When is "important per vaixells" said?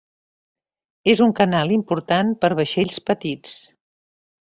1.77-3.01